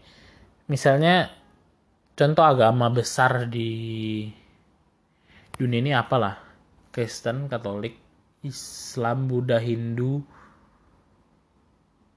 Misalnya 0.72 1.28
contoh 2.16 2.44
agama 2.48 2.88
besar 2.88 3.44
di 3.44 4.24
dunia 5.52 5.84
ini 5.84 5.92
apalah? 5.92 6.40
Kristen 6.88 7.52
Katolik 7.52 8.00
Islam 8.40 9.28
Buddha 9.28 9.60
Hindu 9.60 10.24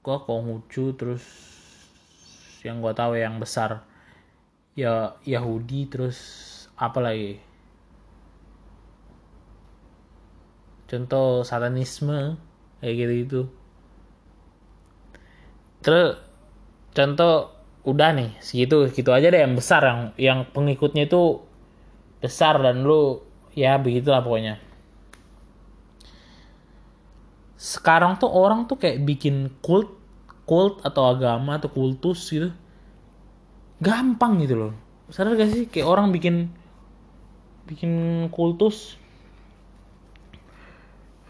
kok 0.00 0.24
Konghucu 0.24 0.96
terus 0.96 1.24
yang 2.64 2.80
gue 2.80 2.96
tahu 2.96 3.20
yang 3.20 3.36
besar. 3.36 3.84
Ya 4.72 5.20
Yahudi 5.28 5.84
terus 5.92 6.16
apa 6.80 6.96
lagi? 7.04 7.36
Contoh 10.88 11.44
satanisme 11.44 12.40
kayak 12.80 12.94
gitu 12.96 13.12
gitu 13.20 13.42
terus 15.82 16.18
contoh 16.98 17.54
udah 17.86 18.10
nih 18.10 18.34
segitu 18.42 18.90
gitu 18.90 19.14
aja 19.14 19.30
deh 19.30 19.38
yang 19.38 19.54
besar 19.54 19.86
yang 19.86 20.00
yang 20.18 20.38
pengikutnya 20.50 21.06
itu 21.06 21.38
besar 22.18 22.58
dan 22.58 22.82
lu 22.82 23.22
ya 23.54 23.78
begitulah 23.78 24.18
pokoknya. 24.18 24.58
Sekarang 27.54 28.18
tuh 28.18 28.30
orang 28.30 28.66
tuh 28.66 28.82
kayak 28.82 29.06
bikin 29.06 29.54
kult 29.62 29.94
kult 30.42 30.82
atau 30.82 31.14
agama 31.14 31.62
atau 31.62 31.70
kultus 31.70 32.34
gitu 32.34 32.50
gampang 33.78 34.42
gitu 34.42 34.54
loh. 34.58 34.72
Sadar 35.08 35.38
gak 35.38 35.50
sih? 35.54 35.64
Kayak 35.70 35.86
orang 35.86 36.10
bikin 36.10 36.50
bikin 37.70 37.92
kultus. 38.34 38.98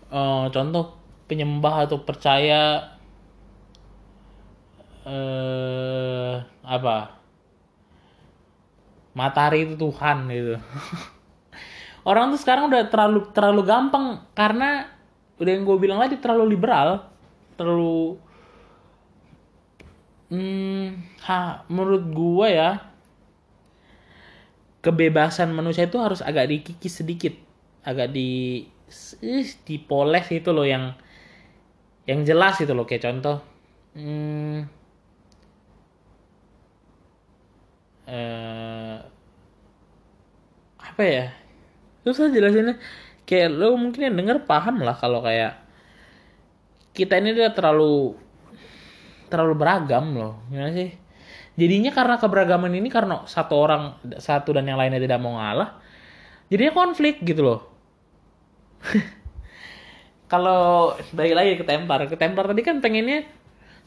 Uh, 0.08 0.48
contoh 0.48 0.96
penyembah 1.28 1.84
atau 1.84 2.00
percaya 2.00 2.96
uh, 5.08 6.44
apa? 6.60 7.16
Matahari 9.16 9.64
itu 9.64 9.74
Tuhan 9.80 10.28
gitu. 10.28 10.60
Orang 12.08 12.30
tuh 12.36 12.40
sekarang 12.40 12.68
udah 12.68 12.86
terlalu 12.92 13.32
terlalu 13.32 13.62
gampang 13.64 14.20
karena 14.36 14.98
udah 15.38 15.50
yang 15.50 15.64
gue 15.64 15.76
bilang 15.78 15.98
tadi 16.02 16.18
terlalu 16.18 16.58
liberal 16.58 17.06
terlalu 17.54 18.18
hmm, 20.30 20.86
ha, 21.26 21.62
menurut 21.70 22.04
gue 22.10 22.48
ya 22.54 22.70
kebebasan 24.82 25.50
manusia 25.54 25.86
itu 25.86 25.98
harus 25.98 26.22
agak 26.22 26.50
dikikis 26.50 27.02
sedikit 27.02 27.34
agak 27.86 28.10
di 28.10 28.62
eh, 29.22 29.48
dipoles 29.66 30.26
itu 30.30 30.50
loh 30.50 30.66
yang 30.66 30.94
yang 32.06 32.26
jelas 32.26 32.58
itu 32.62 32.72
loh 32.74 32.86
kayak 32.86 33.04
contoh 33.06 33.42
hmm, 33.94 34.77
eh, 38.08 38.96
apa 40.80 41.02
ya? 41.04 41.26
Susah 42.02 42.32
jelasinnya 42.32 42.80
kayak 43.28 43.52
lo 43.52 43.76
mungkin 43.76 44.08
yang 44.08 44.16
denger 44.16 44.48
paham 44.48 44.80
lah 44.80 44.96
kalau 44.96 45.20
kayak 45.20 45.60
kita 46.96 47.20
ini 47.20 47.36
udah 47.36 47.52
terlalu 47.52 48.16
terlalu 49.28 49.54
beragam 49.54 50.16
loh 50.16 50.34
gimana 50.48 50.72
sih? 50.72 50.90
Jadinya 51.58 51.90
karena 51.92 52.16
keberagaman 52.16 52.72
ini 52.72 52.88
karena 52.88 53.26
satu 53.28 53.54
orang 53.58 53.98
satu 54.16 54.56
dan 54.56 54.64
yang 54.64 54.80
lainnya 54.80 55.02
tidak 55.02 55.20
mau 55.20 55.36
ngalah 55.36 55.76
jadinya 56.48 56.72
konflik 56.72 57.20
gitu 57.22 57.44
loh. 57.44 57.60
Kalau 60.32 60.92
balik 61.12 61.34
lagi 61.36 61.52
ke 61.60 61.64
tempar 61.64 62.08
ke 62.08 62.16
tempar 62.16 62.48
tadi 62.48 62.62
kan 62.64 62.80
pengennya 62.80 63.28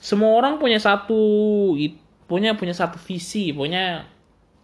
semua 0.02 0.34
orang 0.34 0.58
punya 0.58 0.82
satu 0.82 1.18
punya 2.26 2.58
punya 2.58 2.74
satu 2.74 2.98
visi 2.98 3.54
punya 3.54 4.10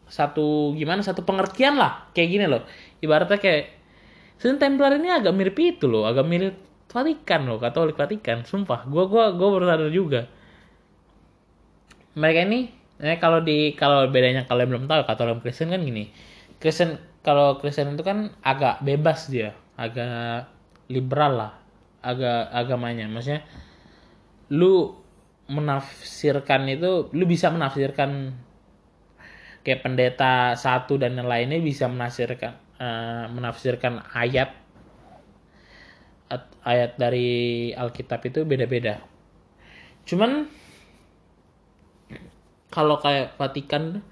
satu 0.07 0.73
gimana 0.73 1.03
satu 1.03 1.23
pengertian 1.23 1.75
lah. 1.79 2.11
Kayak 2.11 2.29
gini 2.29 2.45
loh. 2.47 2.63
Ibaratnya 3.03 3.37
kayak 3.37 3.63
Sen 4.37 4.61
Templar 4.61 4.97
ini 4.97 5.09
agak 5.09 5.33
mirip 5.33 5.57
itu 5.57 5.85
loh. 5.89 6.05
Agak 6.05 6.25
mirip 6.25 6.55
Vatikan 6.87 7.45
loh 7.45 7.59
Katolik 7.59 7.99
Vatikan. 7.99 8.47
Sumpah 8.47 8.87
gue 8.87 9.03
gua 9.11 9.35
gue 9.35 9.47
baru 9.59 9.91
juga. 9.91 10.25
Mereka 12.17 12.39
ini 12.47 12.59
eh, 13.03 13.17
kalau 13.19 13.43
di 13.43 13.75
kalau 13.75 14.07
bedanya 14.09 14.47
kalau 14.47 14.63
belum 14.63 14.87
tahu 14.87 15.03
Katolik 15.03 15.43
Kristen 15.43 15.69
kan 15.69 15.83
gini. 15.83 16.09
Kristen 16.57 16.97
kalau 17.21 17.59
Kristen 17.59 17.93
itu 17.93 18.03
kan 18.07 18.31
agak 18.41 18.81
bebas 18.81 19.27
dia. 19.27 19.51
Agak 19.75 20.47
liberal 20.87 21.33
lah. 21.35 21.53
Agak 21.99 22.49
agamanya. 22.55 23.05
Maksudnya 23.11 23.43
lu 24.53 24.95
menafsirkan 25.47 26.67
itu 26.67 27.07
lu 27.15 27.23
bisa 27.23 27.51
menafsirkan 27.51 28.35
kayak 29.67 29.83
pendeta 29.83 30.55
satu 30.55 30.95
dan 30.95 31.19
yang 31.19 31.27
lainnya 31.27 31.59
bisa 31.59 31.91
menafsirkan 31.91 32.55
uh, 32.79 33.27
menafsirkan 33.27 33.99
ayat. 34.15 34.55
Ayat 36.63 36.95
dari 36.99 37.71
Alkitab 37.75 38.23
itu 38.27 38.47
beda-beda. 38.47 39.03
Cuman 40.07 40.47
kalau 42.71 42.99
kayak 42.99 43.35
Vatikan 43.39 44.03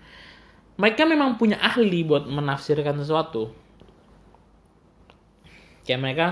mereka 0.75 1.07
memang 1.07 1.39
punya 1.39 1.55
ahli 1.59 2.03
buat 2.03 2.27
menafsirkan 2.27 2.99
sesuatu. 2.99 3.51
Kayak 5.87 5.99
mereka 6.03 6.27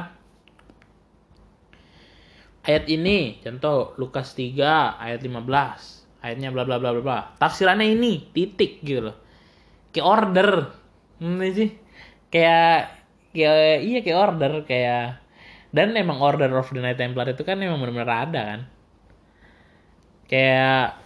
ayat 2.64 2.88
ini 2.88 3.40
contoh 3.44 3.96
Lukas 4.00 4.36
3 4.36 5.00
ayat 5.00 5.20
15 5.20 6.03
ayatnya 6.24 6.50
bla 6.56 6.64
bla 6.64 6.80
bla 6.80 6.96
bla 6.96 7.02
bla. 7.04 7.20
Tafsirannya 7.36 7.92
ini 7.92 8.32
titik 8.32 8.80
gitu 8.82 9.12
loh. 9.12 9.18
Kayak 9.92 10.08
order. 10.08 10.50
Ini 11.20 11.48
sih. 11.52 11.70
Kayak 12.32 13.04
kayak 13.36 13.78
iya 13.84 14.00
kayak 14.00 14.20
order 14.20 14.54
kayak 14.64 15.22
dan 15.74 15.98
emang 15.98 16.22
order 16.22 16.54
of 16.54 16.70
the 16.70 16.80
night 16.80 17.02
templar 17.02 17.28
itu 17.28 17.44
kan 17.44 17.60
emang 17.60 17.84
benar-benar 17.84 18.30
ada 18.30 18.42
kan. 18.42 18.62
Kayak 20.32 20.98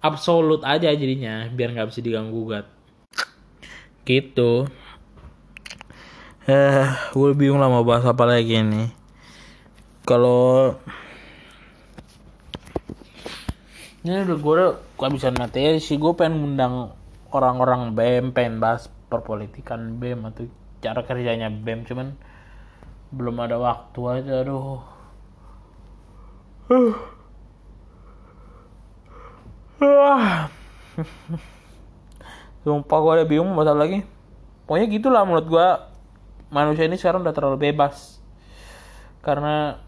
absolut 0.00 0.64
aja 0.64 0.90
jadinya 0.90 1.46
biar 1.52 1.76
nggak 1.76 1.92
bisa 1.92 2.00
diganggu 2.00 2.32
gugat. 2.32 2.66
Gitu. 4.08 4.66
Eh 6.46 6.88
gue 7.12 7.30
bingung 7.36 7.60
lah 7.60 7.68
mau 7.68 7.82
bahas 7.82 8.06
apa 8.06 8.22
lagi 8.22 8.62
nih 8.62 9.06
kalau 10.06 10.78
ini 14.06 14.22
udah 14.22 14.38
gue 14.38 14.78
kehabisan 14.94 15.34
materi 15.34 15.82
sih 15.82 15.98
gue 15.98 16.14
pengen 16.14 16.38
ngundang 16.38 16.94
orang-orang 17.34 17.90
BEM 17.98 18.30
pengen 18.30 18.62
bahas 18.62 18.86
perpolitikan 19.10 19.98
BEM 19.98 20.30
atau 20.30 20.46
cara 20.78 21.02
kerjanya 21.02 21.50
BEM 21.50 21.82
cuman 21.90 22.14
belum 23.10 23.34
ada 23.42 23.58
waktu 23.58 24.00
aja 24.06 24.46
aduh 24.46 24.78
uh. 26.70 26.94
Sumpah 32.64 32.98
gue 32.98 33.12
ada 33.20 33.26
bingung 33.28 33.52
masalah 33.54 33.86
lagi. 33.86 34.02
Pokoknya 34.66 34.86
gitulah 34.90 35.22
menurut 35.22 35.46
gue 35.46 35.66
manusia 36.50 36.88
ini 36.88 36.98
sekarang 36.98 37.22
udah 37.22 37.36
terlalu 37.36 37.70
bebas. 37.70 38.18
Karena 39.22 39.78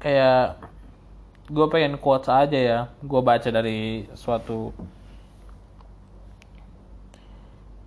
kayak 0.00 0.62
gue 1.46 1.66
pengen 1.70 2.02
quotes 2.02 2.26
aja 2.26 2.58
ya. 2.58 2.80
Gue 3.02 3.22
baca 3.22 3.46
dari 3.46 4.06
suatu 4.18 4.74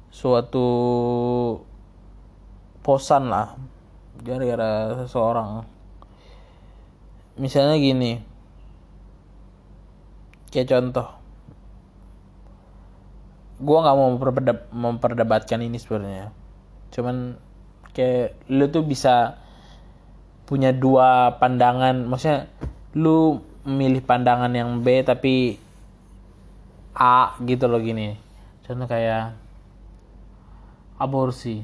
suatu 0.09 0.67
posan 2.83 3.31
lah 3.31 3.55
gara-gara 4.23 5.03
seseorang. 5.03 5.63
Misalnya 7.39 7.75
gini 7.79 8.19
kayak 10.51 10.69
contoh. 10.71 11.07
Gue 13.59 13.75
nggak 13.75 13.95
mau 13.95 14.15
memperdebatkan 14.71 15.59
ini 15.59 15.75
sebenarnya. 15.75 16.31
Cuman 16.95 17.35
kayak 17.91 18.39
lu 18.47 18.71
tuh 18.71 18.87
bisa 18.87 19.35
punya 20.47 20.71
dua 20.71 21.35
pandangan. 21.43 22.07
Maksudnya 22.07 22.47
lu 22.95 23.48
memilih 23.67 24.03
pandangan 24.03 24.51
yang 24.51 24.79
B 24.79 25.03
tapi 25.03 25.59
A 26.95 27.35
gitu 27.43 27.65
loh 27.67 27.79
gini. 27.79 28.15
Contoh 28.63 28.87
kayak 28.87 29.35
aborsi. 30.99 31.63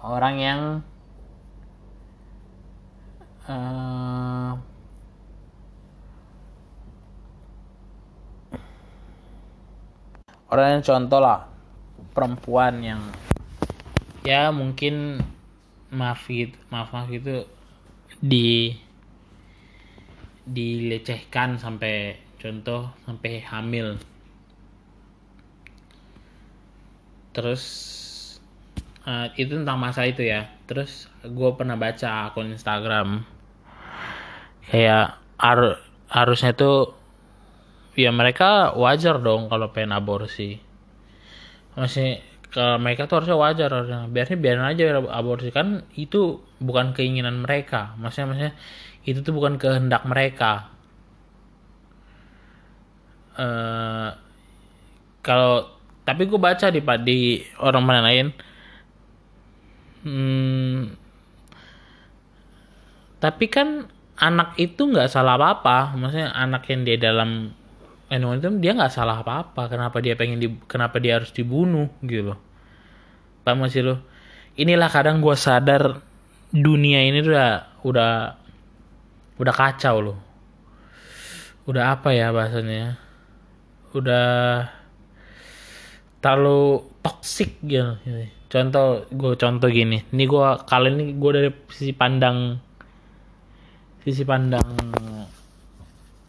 Orang 0.00 0.40
yang 0.40 0.60
uh, 3.50 4.52
orang 10.50 10.66
yang 10.78 10.82
contoh 10.82 11.20
lah 11.22 11.46
perempuan 12.10 12.82
yang 12.82 13.02
ya 14.26 14.50
mungkin 14.50 15.22
maaf 15.90 16.26
gitu 16.26 16.58
maaf 16.68 16.90
maaf 16.90 17.08
gitu 17.08 17.46
di 18.18 18.74
dilecehkan 20.50 21.62
sampai 21.62 22.18
contoh 22.42 22.90
sampai 23.06 23.44
hamil. 23.46 24.00
Terus 27.30 27.62
uh, 29.06 29.30
itu 29.38 29.54
tentang 29.54 29.78
masa 29.78 30.08
itu 30.08 30.26
ya. 30.26 30.50
Terus 30.66 31.06
gue 31.22 31.50
pernah 31.54 31.78
baca 31.78 32.30
akun 32.30 32.50
Instagram. 32.50 33.22
Kayak 34.66 35.18
har 35.38 35.78
harusnya 36.10 36.52
tuh 36.54 36.94
ya 37.94 38.10
mereka 38.10 38.74
wajar 38.74 39.22
dong 39.22 39.46
kalau 39.46 39.70
pengen 39.70 39.94
aborsi. 39.94 40.58
Masih 41.78 42.18
kalau 42.50 42.82
mereka 42.82 43.06
tuh 43.06 43.22
harusnya 43.22 43.38
wajar 43.38 43.68
harusnya. 43.70 44.10
Biarnya 44.10 44.36
biarin 44.38 44.66
aja 44.66 44.82
aborsi. 45.14 45.54
Kan 45.54 45.86
itu 45.94 46.42
bukan 46.58 46.98
keinginan 46.98 47.46
mereka. 47.46 47.94
Maksudnya 48.02 48.26
maksudnya 48.26 48.54
itu 49.04 49.24
tuh 49.24 49.32
bukan 49.32 49.56
kehendak 49.56 50.04
mereka. 50.04 50.68
Uh, 53.40 54.12
kalau 55.24 55.72
tapi 56.04 56.28
gue 56.28 56.40
baca 56.40 56.68
di 56.68 56.80
di 57.04 57.18
orang 57.60 57.84
mana 57.84 58.00
lain. 58.04 58.26
Hmm, 60.00 60.96
tapi 63.20 63.52
kan 63.52 63.84
anak 64.16 64.56
itu 64.56 64.88
nggak 64.88 65.12
salah 65.12 65.36
apa 65.36 65.60
apa 65.60 65.78
maksudnya 65.92 66.32
anak 66.32 66.64
yang 66.72 66.88
dia 66.88 66.96
dalam 66.96 67.52
itu 68.08 68.48
dia 68.64 68.72
nggak 68.72 68.92
salah 68.92 69.20
apa 69.20 69.44
apa 69.44 69.68
kenapa 69.68 70.00
dia 70.00 70.16
pengen 70.16 70.40
di 70.40 70.48
kenapa 70.64 70.96
dia 70.98 71.20
harus 71.20 71.30
dibunuh 71.36 71.92
gitu 72.00 72.32
loh. 72.32 72.40
Paham 73.44 73.68
masih 73.68 73.92
lo 73.92 73.96
inilah 74.56 74.88
kadang 74.88 75.20
gue 75.20 75.36
sadar 75.36 76.00
dunia 76.50 77.04
ini 77.06 77.22
udah 77.22 77.80
udah 77.84 78.39
udah 79.40 79.54
kacau 79.56 79.96
loh 80.04 80.18
udah 81.64 81.96
apa 81.96 82.12
ya 82.12 82.28
bahasanya 82.34 83.00
udah 83.94 84.66
terlalu 86.20 86.84
toxic 87.00 87.58
gitu. 87.64 87.96
Contoh 88.50 89.08
gue 89.08 89.34
contoh 89.38 89.68
gini. 89.72 90.04
Ini 90.12 90.24
gue 90.28 90.46
kali 90.68 90.88
ini 90.92 91.04
gue 91.16 91.30
dari 91.32 91.50
sisi 91.72 91.96
pandang 91.96 92.60
sisi 94.04 94.22
pandang 94.26 94.68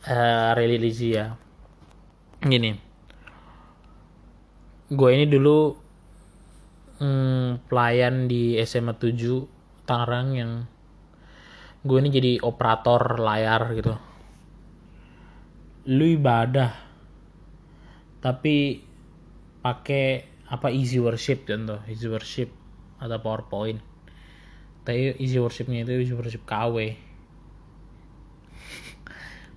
uh, 0.07 0.51
religi 0.55 1.17
ya. 1.17 1.35
Gini. 2.41 2.71
Gue 4.91 5.09
ini 5.15 5.25
dulu 5.27 5.75
hmm, 6.99 7.67
pelayan 7.67 8.27
di 8.27 8.59
SMA 8.63 8.95
7 8.95 9.87
Tangerang 9.87 10.27
yang 10.35 10.51
gue 11.81 11.97
ini 11.97 12.09
jadi 12.13 12.31
operator 12.45 13.17
layar 13.17 13.73
gitu. 13.73 13.93
Lu 15.89 16.05
ibadah. 16.05 16.71
Tapi 18.21 18.85
pakai 19.61 20.05
apa 20.51 20.67
easy 20.67 20.99
worship 20.99 21.47
contoh 21.47 21.79
easy 21.89 22.05
worship 22.05 22.49
atau 23.01 23.17
powerpoint. 23.17 23.81
Tapi 24.85 25.17
easy 25.17 25.41
worshipnya 25.41 25.85
itu 25.85 26.05
easy 26.05 26.13
worship 26.13 26.45
KW 26.45 26.75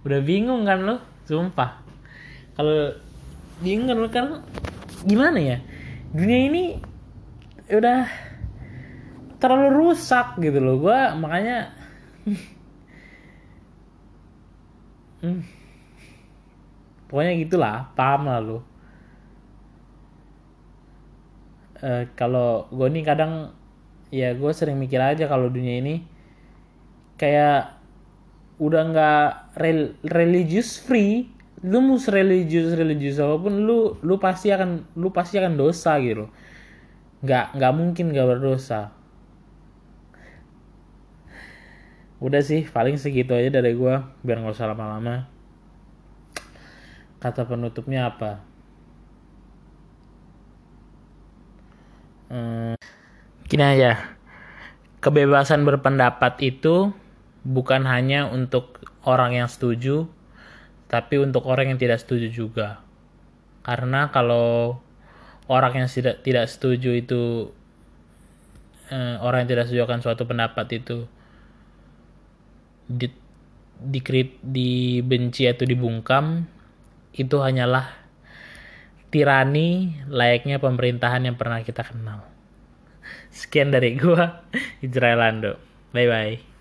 udah 0.04 0.20
bingung 0.20 0.64
kan 0.64 0.84
lo 0.84 0.96
sumpah. 1.28 1.80
Kalau 2.56 2.96
bingung 3.60 3.88
kan 4.08 4.44
gimana 5.04 5.40
ya? 5.40 5.58
Dunia 6.14 6.40
ini 6.48 6.64
udah 7.68 8.08
terlalu 9.40 9.68
rusak 9.76 10.40
gitu 10.40 10.60
loh. 10.60 10.80
Gue 10.80 11.00
makanya 11.20 11.83
hmm, 15.22 15.40
pokoknya 17.08 17.32
gitulah 17.44 17.76
paham 17.92 18.22
lah 18.28 18.40
lo 18.40 18.58
e, 21.84 22.08
kalau 22.16 22.64
gue 22.72 22.88
nih 22.88 23.04
kadang 23.04 23.52
ya 24.08 24.32
gue 24.32 24.52
sering 24.54 24.80
mikir 24.80 25.00
aja 25.02 25.28
kalau 25.28 25.52
dunia 25.52 25.80
ini 25.84 25.94
kayak 27.20 27.76
udah 28.58 28.82
nggak 28.90 29.26
religious 30.14 30.78
free. 30.78 31.30
Lu 31.64 31.80
mau 31.80 31.96
religius 31.96 32.76
religius 32.76 33.16
apa 33.16 33.40
pun 33.40 33.64
lu 33.64 33.96
lu 34.04 34.20
pasti 34.20 34.52
akan 34.52 34.84
lu 35.00 35.08
pasti 35.16 35.40
akan 35.40 35.56
dosa 35.56 35.96
gitu. 36.04 36.28
Nggak 37.24 37.56
nggak 37.56 37.72
mungkin 37.72 38.06
nggak 38.12 38.28
berdosa 38.36 38.92
udah 42.24 42.40
sih 42.40 42.64
paling 42.64 42.96
segitu 42.96 43.36
aja 43.36 43.52
dari 43.52 43.76
gue 43.76 43.94
biar 44.24 44.36
nggak 44.40 44.56
usah 44.56 44.72
lama-lama. 44.72 45.28
Kata 47.20 47.44
penutupnya 47.44 48.08
apa? 48.08 48.40
Hmm, 52.32 52.80
gini 53.44 53.64
aja. 53.64 54.16
Kebebasan 55.04 55.68
berpendapat 55.68 56.40
itu 56.40 56.96
bukan 57.44 57.84
hanya 57.84 58.32
untuk 58.32 58.80
orang 59.04 59.36
yang 59.36 59.48
setuju 59.52 60.08
tapi 60.88 61.20
untuk 61.20 61.44
orang 61.44 61.76
yang 61.76 61.78
tidak 61.80 62.00
setuju 62.00 62.32
juga. 62.32 62.80
Karena 63.68 64.08
kalau 64.08 64.80
orang 65.44 65.84
yang 65.84 65.88
tidak 65.92 66.24
tidak 66.24 66.48
setuju 66.48 66.96
itu 66.96 67.52
eh, 68.88 69.20
orang 69.20 69.44
yang 69.44 69.50
tidak 69.60 69.68
setuju 69.68 69.84
akan 69.84 70.00
suatu 70.00 70.24
pendapat 70.24 70.66
itu 70.72 71.04
di, 72.88 73.08
dikrit 73.80 74.40
dibenci 74.40 75.48
atau 75.48 75.64
dibungkam 75.64 76.46
itu 77.14 77.36
hanyalah 77.38 77.90
tirani 79.14 79.94
layaknya 80.10 80.58
pemerintahan 80.58 81.22
yang 81.22 81.38
pernah 81.38 81.62
kita 81.62 81.86
kenal. 81.86 82.26
Sekian 83.30 83.70
dari 83.70 83.94
gua, 83.94 84.42
Israelando. 84.82 85.58
Bye 85.94 86.08
bye. 86.10 86.53